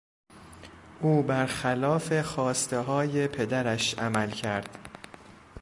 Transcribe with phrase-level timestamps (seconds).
[1.01, 4.77] او برخلاف خواستههای پدرش عمل کرد.